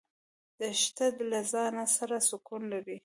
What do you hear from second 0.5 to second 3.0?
دښته له ځانه سره سکون لري.